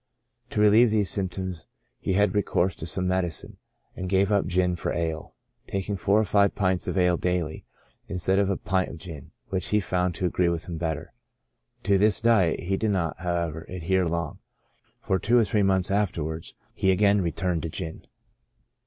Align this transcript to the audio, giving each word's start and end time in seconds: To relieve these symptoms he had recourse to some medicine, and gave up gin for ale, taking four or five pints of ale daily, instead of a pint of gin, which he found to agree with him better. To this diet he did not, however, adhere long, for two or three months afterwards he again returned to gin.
To 0.49 0.59
relieve 0.59 0.89
these 0.89 1.11
symptoms 1.11 1.67
he 1.99 2.13
had 2.13 2.33
recourse 2.33 2.75
to 2.77 2.87
some 2.87 3.07
medicine, 3.07 3.57
and 3.95 4.09
gave 4.09 4.31
up 4.31 4.47
gin 4.47 4.75
for 4.75 4.91
ale, 4.91 5.35
taking 5.67 5.95
four 5.95 6.19
or 6.19 6.25
five 6.25 6.55
pints 6.55 6.87
of 6.87 6.97
ale 6.97 7.17
daily, 7.17 7.65
instead 8.07 8.39
of 8.39 8.49
a 8.49 8.57
pint 8.57 8.89
of 8.89 8.97
gin, 8.97 9.29
which 9.49 9.67
he 9.67 9.79
found 9.79 10.15
to 10.15 10.25
agree 10.25 10.49
with 10.49 10.67
him 10.67 10.79
better. 10.79 11.13
To 11.83 11.99
this 11.99 12.19
diet 12.19 12.61
he 12.61 12.77
did 12.77 12.89
not, 12.89 13.19
however, 13.19 13.61
adhere 13.69 14.07
long, 14.07 14.39
for 14.99 15.19
two 15.19 15.37
or 15.37 15.43
three 15.45 15.61
months 15.61 15.91
afterwards 15.91 16.55
he 16.73 16.89
again 16.89 17.21
returned 17.21 17.61
to 17.61 17.69
gin. 17.69 18.07